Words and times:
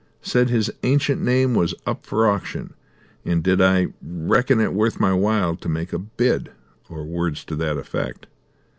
Said 0.23 0.49
his 0.49 0.71
ancient 0.81 1.21
name 1.21 1.53
was 1.53 1.75
up 1.85 2.07
for 2.07 2.27
auction, 2.27 2.73
and 3.23 3.43
did 3.43 3.61
I 3.61 3.93
reckon 4.01 4.59
it 4.59 4.73
worth 4.73 4.99
my 4.99 5.13
while 5.13 5.55
to 5.57 5.69
make 5.69 5.93
a 5.93 5.99
bid, 5.99 6.49
or 6.89 7.03
words 7.05 7.45
to 7.45 7.55
that 7.57 7.77
effect. 7.77 8.25